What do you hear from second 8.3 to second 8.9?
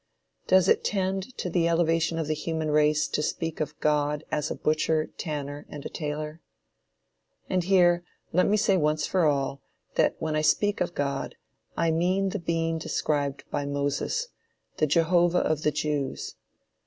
let me say